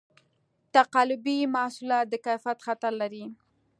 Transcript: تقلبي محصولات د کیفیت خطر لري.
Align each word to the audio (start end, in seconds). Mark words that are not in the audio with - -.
تقلبي 0.75 1.37
محصولات 1.53 2.05
د 2.09 2.13
کیفیت 2.25 2.59
خطر 2.67 2.91
لري. 3.01 3.25